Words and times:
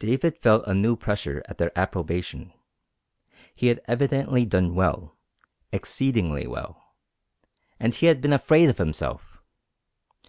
David 0.00 0.36
felt 0.36 0.66
a 0.66 0.74
new 0.74 0.96
pleasure 0.96 1.44
at 1.46 1.58
their 1.58 1.70
approbation. 1.78 2.52
He 3.54 3.68
had 3.68 3.80
evidently 3.86 4.44
done 4.44 4.74
well, 4.74 5.16
exceedingly 5.70 6.44
well. 6.48 6.82
And 7.78 7.94
he 7.94 8.06
had 8.06 8.20
been 8.20 8.32
afraid 8.32 8.68
of 8.68 8.78
himself! 8.78 9.38